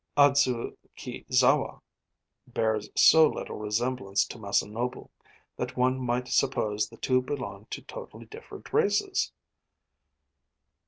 [0.17, 1.79] Adzukizawa
[2.47, 5.09] bears so little resemblance to Masanobu
[5.57, 9.31] that one might suppose the two belonged to totally different races.